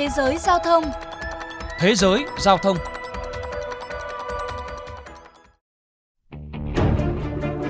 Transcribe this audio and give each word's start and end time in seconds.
Thế 0.00 0.08
giới 0.08 0.38
giao 0.38 0.58
thông 0.58 0.84
Thế 1.78 1.94
giới 1.94 2.24
giao 2.38 2.58
thông 2.58 2.76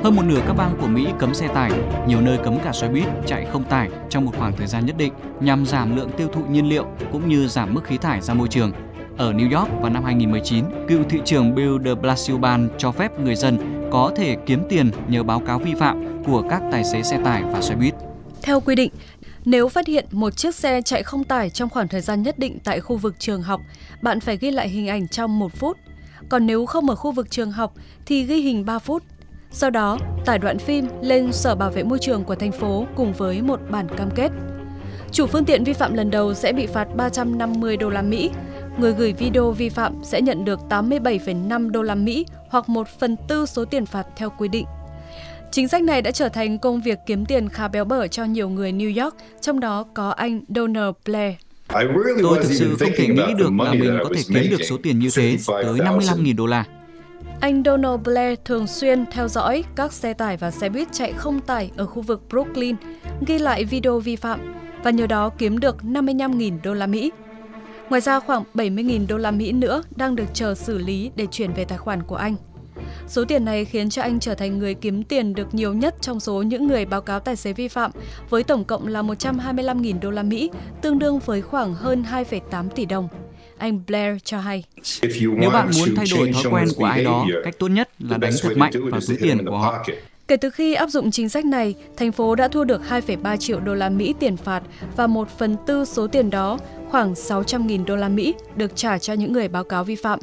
Hơn 0.04 0.16
một 0.16 0.22
nửa 0.24 0.40
các 0.46 0.53
bang 0.53 0.77
của 0.80 0.87
Mỹ 0.87 1.06
cấm 1.19 1.35
xe 1.35 1.48
tải, 1.48 1.71
nhiều 2.06 2.21
nơi 2.21 2.38
cấm 2.45 2.58
cả 2.64 2.72
xe 2.72 2.88
buýt 2.88 3.04
chạy 3.27 3.46
không 3.53 3.64
tải 3.64 3.88
trong 4.11 4.24
một 4.24 4.32
khoảng 4.38 4.56
thời 4.56 4.66
gian 4.66 4.87
nhất 4.87 4.96
định 4.96 5.12
nhằm 5.40 5.66
giảm 5.66 5.96
lượng 5.96 6.11
tiêu 6.16 6.29
thụ 6.32 6.40
nhiên 6.50 6.68
liệu 6.68 6.86
cũng 7.12 7.29
như 7.29 7.48
giảm 7.48 7.74
mức 7.74 7.84
khí 7.84 7.98
thải 7.98 8.20
ra 8.20 8.34
môi 8.34 8.48
trường. 8.48 8.72
Ở 9.18 9.32
New 9.32 9.58
York 9.58 9.70
vào 9.80 9.90
năm 9.90 10.04
2019, 10.04 10.64
cựu 10.88 11.02
thị 11.08 11.20
trưởng 11.24 11.54
Bill 11.54 11.76
de 11.84 11.94
Blasio 11.94 12.36
ban 12.36 12.68
cho 12.78 12.92
phép 12.92 13.20
người 13.20 13.34
dân 13.34 13.88
có 13.92 14.12
thể 14.16 14.36
kiếm 14.46 14.62
tiền 14.68 14.90
nhờ 15.08 15.22
báo 15.22 15.40
cáo 15.46 15.58
vi 15.58 15.74
phạm 15.74 16.22
của 16.26 16.42
các 16.50 16.62
tài 16.72 16.84
xế 16.84 17.02
xe 17.02 17.18
tải 17.24 17.42
và 17.42 17.60
xe 17.60 17.74
buýt. 17.74 17.94
Theo 18.42 18.60
quy 18.60 18.74
định, 18.74 18.92
nếu 19.45 19.68
phát 19.68 19.86
hiện 19.86 20.07
một 20.11 20.36
chiếc 20.36 20.54
xe 20.54 20.82
chạy 20.82 21.02
không 21.02 21.25
tải 21.25 21.50
trong 21.50 21.68
khoảng 21.68 21.89
thời 21.89 22.00
gian 22.00 22.22
nhất 22.22 22.39
định 22.39 22.58
tại 22.64 22.80
khu 22.80 22.96
vực 22.96 23.14
trường 23.18 23.43
học, 23.43 23.61
bạn 24.03 24.21
phải 24.21 24.36
ghi 24.36 24.50
lại 24.50 24.68
hình 24.68 24.89
ảnh 24.89 25.08
trong 25.08 25.39
một 25.39 25.53
phút. 25.54 25.76
Còn 26.29 26.46
nếu 26.46 26.66
không 26.66 26.90
ở 26.90 26.96
khu 26.96 27.13
vực 27.13 27.30
trường 27.30 27.53
học 27.53 27.75
thì 28.07 28.22
ghi 28.25 28.40
hình 28.40 28.64
3 28.64 28.79
phút. 28.79 29.03
Sau 29.50 29.71
đó, 29.71 29.99
tải 30.25 30.39
đoạn 30.39 30.58
phim 30.58 30.89
lên 31.03 31.32
Sở 31.32 31.54
Bảo 31.54 31.71
vệ 31.71 31.82
môi 31.82 31.99
trường 31.99 32.25
của 32.25 32.34
thành 32.34 32.53
phố 32.53 32.86
cùng 32.97 33.12
với 33.12 33.42
một 33.42 33.61
bản 33.70 33.86
cam 33.97 34.11
kết. 34.14 34.30
Chủ 35.12 35.27
phương 35.27 35.44
tiện 35.44 35.64
vi 35.64 35.72
phạm 35.72 35.94
lần 35.94 36.11
đầu 36.11 36.34
sẽ 36.34 36.52
bị 36.52 36.66
phạt 36.66 36.88
350 36.97 37.77
đô 37.77 37.91
la 37.91 38.02
Mỹ. 38.02 38.30
Người 38.78 38.92
gửi 38.92 39.12
video 39.12 39.50
vi 39.50 39.69
phạm 39.69 39.94
sẽ 40.02 40.20
nhận 40.20 40.44
được 40.44 40.61
87,5 40.69 41.70
đô 41.70 41.83
la 41.83 41.94
Mỹ 41.94 42.27
hoặc 42.48 42.69
1 42.69 42.88
phần 42.88 43.16
tư 43.28 43.47
số 43.47 43.64
tiền 43.64 43.86
phạt 43.86 44.06
theo 44.16 44.30
quy 44.38 44.48
định. 44.48 44.66
Chính 45.53 45.69
sách 45.69 45.83
này 45.83 46.03
đã 46.03 46.11
trở 46.11 46.28
thành 46.28 46.59
công 46.59 46.81
việc 46.81 46.98
kiếm 47.06 47.27
tiền 47.27 47.48
khá 47.48 47.69
béo 47.69 47.84
bở 47.84 48.06
cho 48.06 48.25
nhiều 48.25 48.48
người 48.48 48.72
New 48.72 49.05
York, 49.05 49.17
trong 49.41 49.61
đó 49.61 49.84
có 49.95 50.11
anh 50.11 50.41
Donald 50.48 50.95
Blair. 51.05 51.34
Tôi 52.22 52.39
thực 52.42 52.53
sự 52.53 52.77
không 52.81 52.89
thể 52.97 53.08
nghĩ 53.08 53.22
được 53.39 53.50
là 53.58 53.72
mình 53.72 53.98
có 54.02 54.11
thể 54.14 54.22
kiếm 54.28 54.50
được 54.50 54.64
số 54.69 54.77
tiền 54.83 54.98
như 54.98 55.08
thế, 55.16 55.36
tới 55.47 55.64
55.000 55.64 56.36
đô 56.36 56.47
la. 56.47 56.64
Anh 57.41 57.62
Donald 57.64 58.00
Blair 58.02 58.39
thường 58.44 58.66
xuyên 58.66 59.05
theo 59.12 59.28
dõi 59.28 59.64
các 59.77 59.92
xe 59.92 60.12
tải 60.12 60.36
và 60.36 60.50
xe 60.50 60.69
buýt 60.69 60.89
chạy 60.92 61.12
không 61.12 61.41
tải 61.41 61.70
ở 61.77 61.86
khu 61.86 62.02
vực 62.02 62.22
Brooklyn, 62.30 62.77
ghi 63.27 63.39
lại 63.39 63.64
video 63.64 63.98
vi 63.98 64.17
phạm 64.17 64.55
và 64.83 64.91
nhờ 64.91 65.06
đó 65.06 65.30
kiếm 65.39 65.61
được 65.61 65.77
55.000 65.83 66.58
đô 66.62 66.74
la 66.74 66.86
Mỹ. 66.86 67.11
Ngoài 67.89 68.00
ra 68.00 68.20
khoảng 68.20 68.42
70.000 68.55 69.06
đô 69.06 69.17
la 69.17 69.30
Mỹ 69.30 69.52
nữa 69.52 69.83
đang 69.96 70.17
được 70.17 70.27
chờ 70.34 70.55
xử 70.55 70.78
lý 70.78 71.11
để 71.17 71.27
chuyển 71.30 71.52
về 71.52 71.64
tài 71.64 71.78
khoản 71.78 72.02
của 72.02 72.17
anh. 72.17 72.34
Số 73.09 73.25
tiền 73.25 73.45
này 73.45 73.64
khiến 73.64 73.91
cho 73.91 74.03
anh 74.03 74.20
trở 74.20 74.34
thành 74.34 74.59
người 74.59 74.75
kiếm 74.75 75.03
tiền 75.03 75.34
được 75.34 75.55
nhiều 75.55 75.75
nhất 75.75 75.95
trong 76.00 76.20
số 76.20 76.42
những 76.42 76.69
người 76.69 76.84
báo 76.84 77.00
cáo 77.00 77.20
tài 77.20 77.36
xế 77.36 77.53
vi 77.53 77.69
phạm, 77.69 77.91
với 78.31 78.45
tổng 78.45 78.64
cộng 78.64 78.86
là 78.86 79.03
125.000 79.03 80.00
đô 80.00 80.11
la 80.11 80.23
Mỹ, 80.23 80.50
tương 80.83 80.98
đương 80.98 81.19
với 81.19 81.42
khoảng 81.42 81.75
hơn 81.75 82.05
2,8 82.12 82.69
tỷ 82.69 82.84
đồng. 82.84 83.08
Anh 83.58 83.81
Blair 83.86 84.17
cho 84.25 84.39
hay. 84.39 84.64
Nếu 85.36 85.51
bạn 85.51 85.70
muốn 85.78 85.95
thay 85.97 86.06
đổi 86.11 86.33
thói 86.33 86.53
quen 86.53 86.69
của 86.77 86.84
ai 86.84 87.05
đó, 87.05 87.27
cách 87.45 87.55
tốt 87.58 87.69
nhất 87.69 87.89
là 87.98 88.17
đánh 88.17 88.33
thật 88.42 88.56
mạnh 88.56 88.73
vào 88.91 89.01
túi 89.08 89.17
tiền 89.17 89.47
của 89.47 89.58
họ. 89.58 89.84
Kể 90.28 90.36
từ 90.36 90.51
khi 90.51 90.75
áp 90.75 90.86
dụng 90.86 91.11
chính 91.11 91.28
sách 91.28 91.45
này, 91.45 91.75
thành 91.97 92.12
phố 92.12 92.34
đã 92.34 92.48
thu 92.48 92.64
được 92.64 92.81
2,3 92.91 93.36
triệu 93.36 93.61
đô 93.61 93.75
la 93.75 93.89
Mỹ 93.89 94.14
tiền 94.20 94.36
phạt 94.36 94.62
và 94.97 95.06
một 95.06 95.28
phần 95.39 95.56
tư 95.67 95.84
số 95.84 96.06
tiền 96.06 96.31
đó, 96.31 96.58
khoảng 96.91 97.12
600.000 97.12 97.84
đô 97.84 97.97
la 97.97 98.08
Mỹ, 98.08 98.34
được 98.56 98.77
trả 98.77 98.98
cho 98.98 99.12
những 99.12 99.33
người 99.33 99.48
báo 99.48 99.64
cáo 99.64 99.84
vi 99.84 99.97
phạm. 99.97 100.20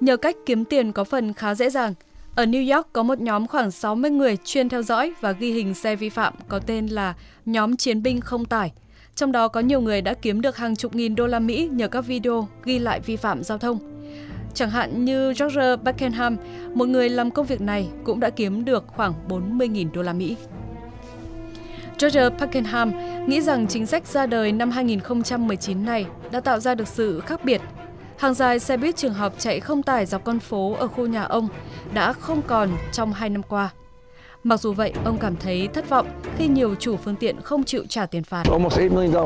Nhờ 0.00 0.16
cách 0.16 0.36
kiếm 0.46 0.64
tiền 0.64 0.92
có 0.92 1.04
phần 1.04 1.32
khá 1.32 1.54
dễ 1.54 1.70
dàng, 1.70 1.94
ở 2.34 2.44
New 2.44 2.76
York 2.76 2.88
có 2.92 3.02
một 3.02 3.20
nhóm 3.20 3.46
khoảng 3.46 3.70
60 3.70 4.10
người 4.10 4.36
chuyên 4.44 4.68
theo 4.68 4.82
dõi 4.82 5.12
và 5.20 5.32
ghi 5.32 5.52
hình 5.52 5.74
xe 5.74 5.96
vi 5.96 6.08
phạm 6.08 6.34
có 6.48 6.58
tên 6.58 6.86
là 6.86 7.14
nhóm 7.46 7.76
chiến 7.76 8.02
binh 8.02 8.20
không 8.20 8.44
tải. 8.44 8.72
Trong 9.14 9.32
đó 9.32 9.48
có 9.48 9.60
nhiều 9.60 9.80
người 9.80 10.02
đã 10.02 10.14
kiếm 10.14 10.40
được 10.40 10.56
hàng 10.56 10.76
chục 10.76 10.94
nghìn 10.94 11.14
đô 11.14 11.26
la 11.26 11.38
Mỹ 11.38 11.68
nhờ 11.72 11.88
các 11.88 12.00
video 12.00 12.48
ghi 12.64 12.78
lại 12.78 13.00
vi 13.00 13.16
phạm 13.16 13.42
giao 13.42 13.58
thông. 13.58 13.78
Chẳng 14.54 14.70
hạn 14.70 15.04
như 15.04 15.32
George 15.40 15.76
Buckingham, 15.76 16.36
một 16.74 16.88
người 16.88 17.08
làm 17.08 17.30
công 17.30 17.46
việc 17.46 17.60
này 17.60 17.88
cũng 18.04 18.20
đã 18.20 18.30
kiếm 18.30 18.64
được 18.64 18.84
khoảng 18.86 19.12
40.000 19.28 19.92
đô 19.92 20.02
la 20.02 20.12
Mỹ. 20.12 20.36
George 22.00 22.30
Buckingham 22.30 22.92
nghĩ 23.26 23.40
rằng 23.40 23.66
chính 23.66 23.86
sách 23.86 24.06
ra 24.06 24.26
đời 24.26 24.52
năm 24.52 24.70
2019 24.70 25.84
này 25.84 26.06
đã 26.32 26.40
tạo 26.40 26.60
ra 26.60 26.74
được 26.74 26.88
sự 26.88 27.20
khác 27.20 27.44
biệt 27.44 27.60
Hàng 28.20 28.34
dài 28.34 28.58
xe 28.58 28.76
buýt 28.76 28.96
trường 28.96 29.14
học 29.14 29.32
chạy 29.38 29.60
không 29.60 29.82
tải 29.82 30.06
dọc 30.06 30.24
con 30.24 30.38
phố 30.40 30.76
ở 30.78 30.88
khu 30.88 31.06
nhà 31.06 31.22
ông 31.22 31.48
đã 31.94 32.12
không 32.12 32.42
còn 32.42 32.70
trong 32.92 33.12
hai 33.12 33.30
năm 33.30 33.42
qua. 33.42 33.70
Mặc 34.44 34.60
dù 34.60 34.72
vậy, 34.72 34.92
ông 35.04 35.18
cảm 35.18 35.36
thấy 35.36 35.68
thất 35.74 35.88
vọng 35.88 36.06
khi 36.38 36.48
nhiều 36.48 36.74
chủ 36.74 36.96
phương 36.96 37.16
tiện 37.16 37.40
không 37.42 37.64
chịu 37.64 37.84
trả 37.88 38.06
tiền 38.06 38.24
phạt. 38.24 38.42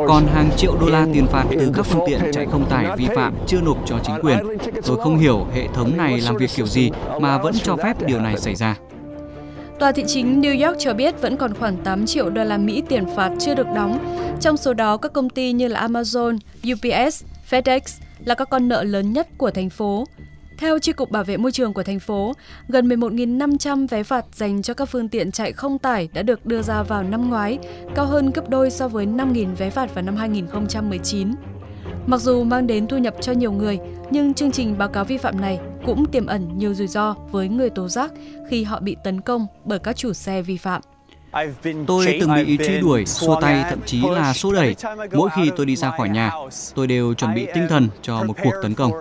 Còn 0.09 0.27
hàng 0.27 0.51
triệu 0.57 0.77
đô 0.81 0.87
la 0.87 1.07
tiền 1.15 1.27
phạt 1.27 1.45
từ 1.51 1.73
các 1.75 1.87
phương 1.87 2.03
tiện 2.07 2.21
chạy 2.33 2.47
không 2.53 2.71
tải 2.71 2.97
vi 2.97 3.07
phạm 3.15 3.35
chưa 3.47 3.61
nộp 3.61 3.79
cho 3.87 3.99
chính 4.05 4.15
quyền. 4.23 4.39
Tôi 4.87 4.97
không 5.03 5.19
hiểu 5.19 5.47
hệ 5.55 5.69
thống 5.75 5.97
này 5.97 6.21
làm 6.21 6.37
việc 6.37 6.51
kiểu 6.57 6.67
gì 6.67 6.91
mà 7.21 7.39
vẫn 7.39 7.55
cho 7.63 7.77
phép 7.77 8.07
điều 8.07 8.21
này 8.21 8.39
xảy 8.39 8.55
ra. 8.55 8.77
Tòa 9.79 9.93
thị 9.93 10.05
chính 10.07 10.41
New 10.41 10.67
York 10.67 10.79
cho 10.81 10.95
biết 10.95 11.21
vẫn 11.21 11.37
còn 11.37 11.55
khoảng 11.55 11.77
8 11.77 12.07
triệu 12.07 12.31
đô 12.31 12.45
la 12.45 12.59
Mỹ 12.59 12.83
tiền 12.89 13.05
phạt 13.17 13.31
chưa 13.41 13.55
được 13.55 13.67
đóng. 13.75 14.17
Trong 14.41 14.57
số 14.57 14.75
đó, 14.75 14.97
các 14.97 15.13
công 15.13 15.31
ty 15.31 15.53
như 15.53 15.69
là 15.69 15.87
Amazon, 15.87 16.39
UPS, 16.73 17.25
FedEx 17.51 17.81
là 18.25 18.35
các 18.35 18.51
con 18.51 18.69
nợ 18.69 18.85
lớn 18.85 19.13
nhất 19.13 19.29
của 19.39 19.51
thành 19.51 19.71
phố. 19.71 20.05
Theo 20.59 20.79
Chi 20.79 20.93
cục 20.93 21.11
Bảo 21.11 21.25
vệ 21.25 21.37
môi 21.37 21.53
trường 21.53 21.73
của 21.73 21.83
thành 21.83 22.01
phố, 22.01 22.33
gần 22.69 22.89
11.500 22.89 23.87
vé 23.89 24.03
phạt 24.03 24.25
dành 24.33 24.63
cho 24.63 24.75
các 24.75 24.85
phương 24.85 25.09
tiện 25.09 25.31
chạy 25.31 25.53
không 25.53 25.79
tải 25.79 26.09
đã 26.13 26.23
được 26.23 26.47
đưa 26.47 26.63
ra 26.63 26.83
vào 26.83 27.03
năm 27.03 27.31
ngoái, 27.31 27.59
cao 27.95 28.07
hơn 28.07 28.31
gấp 28.35 28.49
đôi 28.49 28.71
so 28.71 28.89
với 28.89 29.07
5.000 29.07 29.55
vé 29.55 29.71
phạt 29.71 29.95
vào 29.95 30.05
năm 30.05 30.17
2019. 30.17 31.33
Mặc 32.07 32.21
dù 32.21 32.45
mang 32.45 32.67
đến 32.67 32.87
thu 32.87 32.99
nhập 32.99 33.15
cho 33.21 33.33
nhiều 33.33 33.53
người, 33.53 33.79
nhưng 34.11 34.35
chương 34.35 34.53
trình 34.53 34.79
báo 34.79 34.89
cáo 34.89 35.05
vi 35.05 35.19
phạm 35.19 35.41
này 35.41 35.59
cũng 35.87 36.07
tiềm 36.07 36.27
ẩn 36.27 36.59
nhiều 36.59 36.75
rủi 36.75 36.87
ro 36.87 37.15
với 37.31 37.49
người 37.49 37.71
tố 37.71 37.89
giác 37.89 38.13
khi 38.51 38.65
họ 38.65 38.81
bị 38.81 38.97
tấn 39.05 39.21
công 39.21 39.47
bởi 39.65 39.79
các 39.79 39.97
chủ 39.97 40.13
xe 40.13 40.43
vi 40.43 40.57
phạm. 40.57 40.83
Tôi 41.87 42.19
từng 42.21 42.35
bị 42.47 42.59
truy 42.67 42.81
đuổi, 42.81 43.07
xua 43.07 43.41
tay, 43.41 43.65
thậm 43.71 43.79
chí 43.87 44.03
là 44.11 44.33
xô 44.33 44.53
đẩy. 44.53 44.77
Mỗi 45.13 45.31
khi 45.37 45.51
tôi 45.57 45.67
đi 45.67 45.77
ra 45.77 45.91
khỏi 45.91 46.09
nhà, 46.09 46.33
tôi 46.75 46.87
đều 46.87 47.15
chuẩn 47.15 47.35
bị 47.35 47.47
tinh 47.55 47.67
thần 47.69 47.89
cho 48.03 48.23
một 48.23 48.35
cuộc 48.43 48.53
tấn 48.63 48.75
công. 48.75 48.93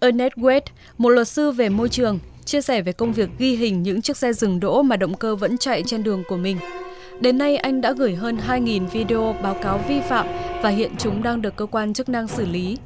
Ernest 0.00 0.32
Wade, 0.32 0.60
một 0.98 1.08
luật 1.08 1.28
sư 1.28 1.50
về 1.50 1.68
môi 1.68 1.88
trường, 1.88 2.18
chia 2.44 2.60
sẻ 2.60 2.82
về 2.82 2.92
công 2.92 3.12
việc 3.12 3.30
ghi 3.38 3.56
hình 3.56 3.82
những 3.82 4.02
chiếc 4.02 4.16
xe 4.16 4.32
dừng 4.32 4.60
đỗ 4.60 4.82
mà 4.82 4.96
động 4.96 5.14
cơ 5.14 5.36
vẫn 5.36 5.58
chạy 5.58 5.82
trên 5.86 6.02
đường 6.02 6.22
của 6.28 6.36
mình. 6.36 6.58
Đến 7.20 7.38
nay, 7.38 7.56
anh 7.56 7.80
đã 7.80 7.92
gửi 7.92 8.14
hơn 8.14 8.38
2.000 8.48 8.88
video 8.88 9.36
báo 9.42 9.54
cáo 9.54 9.80
vi 9.88 10.00
phạm 10.00 10.26
và 10.62 10.70
hiện 10.70 10.90
chúng 10.98 11.22
đang 11.22 11.42
được 11.42 11.56
cơ 11.56 11.66
quan 11.66 11.94
chức 11.94 12.08
năng 12.08 12.28
xử 12.28 12.46
lý. 12.46 12.76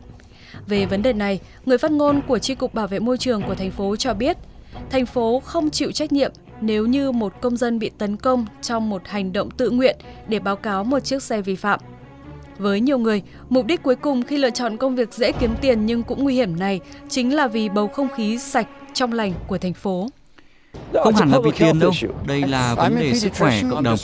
Về 0.67 0.87
vấn 0.87 1.03
đề 1.03 1.13
này, 1.13 1.41
người 1.67 1.79
phát 1.79 1.91
ngôn 1.91 2.21
của 2.29 2.39
Tri 2.39 2.55
Cục 2.55 2.75
Bảo 2.75 2.87
vệ 2.87 2.99
Môi 2.99 3.19
trường 3.19 3.43
của 3.43 3.55
thành 3.55 3.71
phố 3.71 3.97
cho 3.97 4.15
biết, 4.15 4.37
thành 4.91 5.07
phố 5.07 5.43
không 5.45 5.71
chịu 5.71 5.93
trách 5.93 6.13
nhiệm 6.13 6.33
nếu 6.61 6.87
như 6.87 7.13
một 7.13 7.33
công 7.41 7.57
dân 7.57 7.79
bị 7.79 7.91
tấn 7.99 8.17
công 8.17 8.47
trong 8.63 8.91
một 8.91 9.03
hành 9.05 9.33
động 9.33 9.51
tự 9.51 9.71
nguyện 9.71 9.97
để 10.29 10.39
báo 10.39 10.57
cáo 10.57 10.85
một 10.85 11.01
chiếc 11.01 11.23
xe 11.23 11.41
vi 11.41 11.57
phạm. 11.57 11.81
Với 12.59 12.81
nhiều 12.81 12.99
người, 12.99 13.23
mục 13.49 13.67
đích 13.67 13.83
cuối 13.83 13.97
cùng 13.97 14.23
khi 14.23 14.37
lựa 14.37 14.51
chọn 14.51 14.77
công 14.77 14.97
việc 14.97 15.15
dễ 15.15 15.33
kiếm 15.33 15.55
tiền 15.61 15.87
nhưng 15.87 16.03
cũng 16.03 16.25
nguy 16.25 16.35
hiểm 16.35 16.59
này 16.59 16.81
chính 17.09 17.37
là 17.37 17.49
vì 17.49 17.69
bầu 17.69 17.89
không 17.89 18.09
khí 18.17 18.39
sạch, 18.39 18.67
trong 18.95 19.13
lành 19.13 19.33
của 19.47 19.59
thành 19.59 19.75
phố. 19.75 20.09
Không 20.93 21.15
hẳn 21.15 21.31
là 21.31 21.39
vì 21.45 21.51
tiền 21.59 21.81
đâu, 21.81 21.93
đây 22.27 22.41
là 22.41 22.75
vấn 22.75 22.97
đề 23.01 23.15
sức 23.15 23.33
khỏe 23.39 23.63
cộng 23.71 23.83
đồng. 23.83 23.99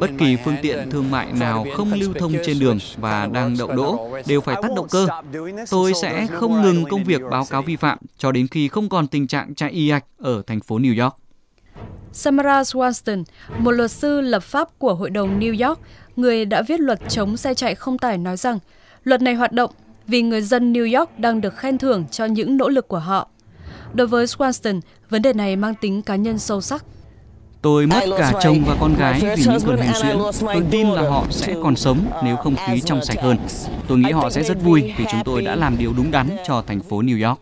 Bất 0.00 0.10
kỳ 0.18 0.36
phương 0.44 0.54
tiện 0.62 0.90
thương 0.90 1.10
mại 1.10 1.32
nào 1.32 1.66
không 1.76 1.92
lưu 1.92 2.12
thông 2.18 2.32
trên 2.46 2.58
đường 2.58 2.78
và 2.96 3.26
đang 3.32 3.56
đậu 3.58 3.72
đỗ 3.72 4.10
đều 4.26 4.40
phải 4.40 4.56
tắt 4.62 4.70
động 4.76 4.86
cơ. 4.90 5.06
Tôi 5.70 5.92
sẽ 5.94 6.26
không 6.26 6.62
ngừng 6.62 6.84
công 6.90 7.04
việc 7.04 7.20
báo 7.30 7.44
cáo 7.50 7.62
vi 7.62 7.76
phạm 7.76 7.98
cho 8.18 8.32
đến 8.32 8.48
khi 8.48 8.68
không 8.68 8.88
còn 8.88 9.06
tình 9.06 9.26
trạng 9.26 9.54
chạy 9.54 9.70
y 9.70 9.88
ạch 9.88 10.04
ở 10.18 10.42
thành 10.46 10.60
phố 10.60 10.78
New 10.78 11.02
York. 11.02 11.16
Samara 12.12 12.62
Swanston, 12.62 13.24
một 13.58 13.70
luật 13.70 13.90
sư 13.90 14.20
lập 14.20 14.42
pháp 14.42 14.68
của 14.78 14.94
Hội 14.94 15.10
đồng 15.10 15.40
New 15.40 15.68
York, 15.68 15.80
người 16.16 16.44
đã 16.44 16.62
viết 16.62 16.80
luật 16.80 17.00
chống 17.08 17.36
xe 17.36 17.54
chạy 17.54 17.74
không 17.74 17.98
tải 17.98 18.18
nói 18.18 18.36
rằng 18.36 18.58
luật 19.04 19.22
này 19.22 19.34
hoạt 19.34 19.52
động 19.52 19.70
vì 20.06 20.22
người 20.22 20.42
dân 20.42 20.72
New 20.72 20.98
York 20.98 21.18
đang 21.18 21.40
được 21.40 21.56
khen 21.56 21.78
thưởng 21.78 22.04
cho 22.10 22.24
những 22.24 22.56
nỗ 22.56 22.68
lực 22.68 22.88
của 22.88 22.98
họ. 22.98 23.28
Đối 23.94 24.06
với 24.06 24.26
Swanston, 24.26 24.80
vấn 25.10 25.22
đề 25.22 25.32
này 25.32 25.56
mang 25.56 25.74
tính 25.74 26.02
cá 26.02 26.16
nhân 26.16 26.38
sâu 26.38 26.60
sắc. 26.60 26.84
Tôi 27.62 27.86
mất 27.86 28.00
cả 28.18 28.32
chồng 28.42 28.64
và 28.66 28.76
con 28.80 28.94
gái 28.98 29.20
vì 29.36 29.44
những 29.44 29.60
cơn 29.66 29.76
hen 29.76 29.92
suyễn. 30.02 30.16
Tôi 30.40 30.64
tin 30.70 30.88
là 30.90 31.02
họ 31.02 31.24
sẽ 31.30 31.54
còn 31.62 31.76
sống 31.76 31.98
nếu 32.24 32.36
không 32.36 32.56
khí 32.66 32.80
trong 32.80 33.04
sạch 33.04 33.22
hơn. 33.22 33.36
Tôi 33.88 33.98
nghĩ 33.98 34.10
họ 34.10 34.30
sẽ 34.30 34.42
rất 34.42 34.62
vui 34.62 34.92
vì 34.98 35.04
chúng 35.10 35.20
tôi 35.24 35.42
đã 35.42 35.54
làm 35.54 35.78
điều 35.78 35.92
đúng 35.96 36.10
đắn 36.10 36.28
cho 36.46 36.62
thành 36.66 36.80
phố 36.80 37.02
New 37.02 37.28
York. 37.28 37.40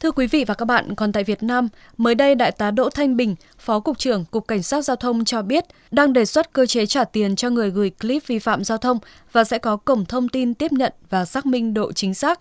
Thưa 0.00 0.10
quý 0.10 0.26
vị 0.26 0.44
và 0.44 0.54
các 0.54 0.64
bạn, 0.64 0.94
còn 0.94 1.12
tại 1.12 1.24
Việt 1.24 1.42
Nam, 1.42 1.68
mới 1.96 2.14
đây 2.14 2.34
Đại 2.34 2.52
tá 2.52 2.70
Đỗ 2.70 2.90
Thanh 2.90 3.16
Bình, 3.16 3.34
Phó 3.58 3.80
Cục 3.80 3.98
trưởng 3.98 4.24
Cục 4.30 4.48
Cảnh 4.48 4.62
sát 4.62 4.84
Giao 4.84 4.96
thông 4.96 5.24
cho 5.24 5.42
biết 5.42 5.64
đang 5.90 6.12
đề 6.12 6.24
xuất 6.24 6.52
cơ 6.52 6.66
chế 6.66 6.86
trả 6.86 7.04
tiền 7.04 7.36
cho 7.36 7.50
người 7.50 7.70
gửi 7.70 7.90
clip 7.90 8.26
vi 8.26 8.38
phạm 8.38 8.64
giao 8.64 8.78
thông 8.78 8.98
và 9.32 9.44
sẽ 9.44 9.58
có 9.58 9.76
cổng 9.76 10.04
thông 10.04 10.28
tin 10.28 10.54
tiếp 10.54 10.72
nhận 10.72 10.92
và 11.10 11.24
xác 11.24 11.46
minh 11.46 11.74
độ 11.74 11.92
chính 11.92 12.14
xác. 12.14 12.40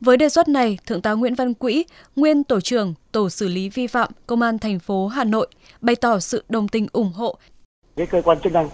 Với 0.00 0.16
đề 0.16 0.28
xuất 0.28 0.48
này, 0.48 0.78
Thượng 0.86 1.02
tá 1.02 1.12
Nguyễn 1.12 1.34
Văn 1.34 1.54
Quỹ, 1.54 1.84
nguyên 2.16 2.44
tổ 2.44 2.60
trưởng 2.60 2.94
Tổ 3.12 3.30
xử 3.30 3.48
lý 3.48 3.68
vi 3.68 3.86
phạm 3.86 4.10
Công 4.26 4.42
an 4.42 4.58
thành 4.58 4.78
phố 4.78 5.06
Hà 5.06 5.24
Nội, 5.24 5.46
bày 5.80 5.96
tỏ 5.96 6.18
sự 6.18 6.44
đồng 6.48 6.68
tình 6.68 6.86
ủng 6.92 7.12
hộ. 7.12 7.36
Cái 7.96 8.06
cơ 8.06 8.22
quan 8.24 8.40
chức 8.40 8.52
năng 8.52 8.68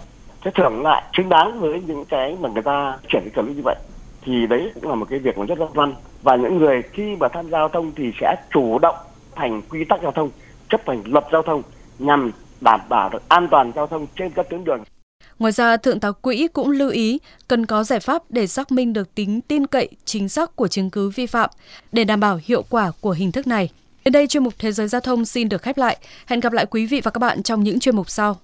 sẽ 0.45 0.51
thưởng 0.55 0.81
lại 0.83 1.03
xứng 1.17 1.29
đáng 1.29 1.59
với 1.59 1.81
những 1.87 2.05
cái 2.05 2.37
mà 2.39 2.49
người 2.49 2.63
ta 2.63 2.97
chuyển 3.07 3.23
cái 3.23 3.43
clip 3.43 3.55
như 3.55 3.61
vậy 3.65 3.75
thì 4.21 4.47
đấy 4.47 4.71
cũng 4.75 4.89
là 4.89 4.95
một 4.95 5.05
cái 5.09 5.19
việc 5.19 5.37
mà 5.37 5.45
rất 5.45 5.59
là 5.59 5.65
văn 5.73 5.93
và 6.23 6.35
những 6.35 6.57
người 6.57 6.81
khi 6.93 7.15
mà 7.19 7.27
tham 7.27 7.45
gia 7.45 7.57
giao 7.57 7.69
thông 7.69 7.91
thì 7.95 8.11
sẽ 8.21 8.35
chủ 8.53 8.79
động 8.79 8.95
thành 9.35 9.61
quy 9.69 9.83
tắc 9.83 10.01
giao 10.01 10.11
thông 10.11 10.29
chấp 10.69 10.81
hành 10.87 11.03
luật 11.05 11.23
giao 11.31 11.41
thông 11.41 11.63
nhằm 11.99 12.31
đảm 12.61 12.79
bảo 12.89 13.09
được 13.09 13.29
an 13.29 13.47
toàn 13.51 13.71
giao 13.75 13.87
thông 13.87 14.07
trên 14.15 14.29
các 14.29 14.49
tuyến 14.49 14.63
đường 14.63 14.83
Ngoài 15.39 15.51
ra, 15.51 15.77
Thượng 15.77 15.99
tá 15.99 16.11
Quỹ 16.11 16.47
cũng 16.53 16.71
lưu 16.71 16.89
ý 16.89 17.19
cần 17.47 17.65
có 17.65 17.83
giải 17.83 17.99
pháp 17.99 18.23
để 18.29 18.47
xác 18.47 18.71
minh 18.71 18.93
được 18.93 19.15
tính 19.15 19.41
tin 19.41 19.67
cậy 19.67 19.89
chính 20.05 20.29
xác 20.29 20.55
của 20.55 20.67
chứng 20.67 20.89
cứ 20.89 21.09
vi 21.09 21.25
phạm 21.25 21.49
để 21.91 22.03
đảm 22.03 22.19
bảo 22.19 22.39
hiệu 22.43 22.63
quả 22.69 22.91
của 23.01 23.11
hình 23.11 23.31
thức 23.31 23.47
này. 23.47 23.69
Đến 24.05 24.11
đây 24.11 24.27
chuyên 24.27 24.43
mục 24.43 24.53
Thế 24.59 24.71
giới 24.71 24.87
giao 24.87 25.01
thông 25.01 25.25
xin 25.25 25.49
được 25.49 25.61
khép 25.61 25.77
lại. 25.77 25.97
Hẹn 26.25 26.39
gặp 26.39 26.53
lại 26.53 26.65
quý 26.65 26.85
vị 26.85 27.01
và 27.03 27.11
các 27.11 27.19
bạn 27.19 27.43
trong 27.43 27.63
những 27.63 27.79
chuyên 27.79 27.95
mục 27.95 28.09
sau. 28.09 28.37